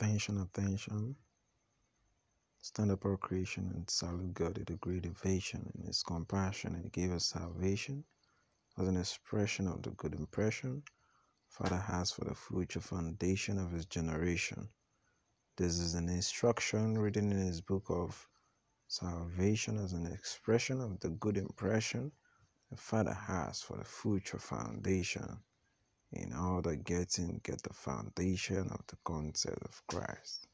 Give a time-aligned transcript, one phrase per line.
[0.00, 1.14] Attention, attention.
[2.62, 6.90] Stand up, our creation, and salute God with a great ovation in His compassion and
[6.90, 8.02] give us salvation
[8.78, 10.82] as an expression of the good impression
[11.48, 14.70] Father has for the future foundation of His generation.
[15.58, 18.26] This is an instruction written in His book of
[18.88, 22.10] salvation as an expression of the good impression
[22.70, 25.40] the Father has for the future foundation
[26.12, 30.48] in order getting get the foundation of the concept of Christ.